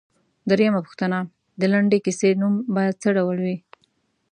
درېمه 0.49 0.79
پوښتنه 0.85 1.17
ـ 1.23 1.29
د 1.59 1.61
لنډې 1.73 1.99
کیسې 2.05 2.29
نوم 2.41 2.53
باید 2.75 2.95
څه 3.03 3.09
ډول 3.17 3.37
وي؟ 3.45 3.57